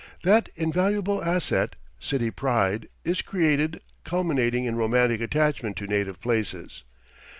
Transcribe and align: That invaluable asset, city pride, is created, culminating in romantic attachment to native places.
That 0.23 0.49
invaluable 0.55 1.23
asset, 1.23 1.75
city 1.99 2.31
pride, 2.31 2.89
is 3.05 3.21
created, 3.21 3.81
culminating 4.03 4.65
in 4.65 4.75
romantic 4.75 5.21
attachment 5.21 5.77
to 5.77 5.85
native 5.85 6.19
places. 6.19 6.81